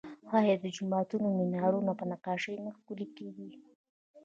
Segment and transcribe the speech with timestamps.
[0.37, 3.49] آیا د جوماتونو مینارونه په نقاشۍ نه ښکلي کیږي؟